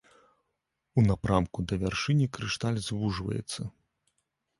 У 1.01 1.03
напрамку 1.09 1.65
да 1.71 1.77
вяршыні 1.83 2.27
крышталь 2.37 2.81
звужваецца. 2.87 3.61